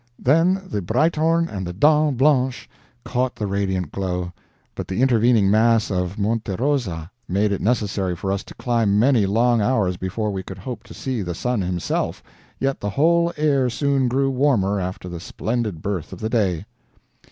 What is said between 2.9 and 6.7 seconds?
caught the radiant glow; but "the intervening mass of Monte